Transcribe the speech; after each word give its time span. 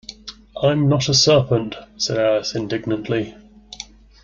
‘I’m 0.63 0.89
not 0.89 1.09
a 1.09 1.13
serpent!’ 1.13 1.75
said 1.95 2.17
Alice 2.17 2.55
indignantly. 2.55 3.35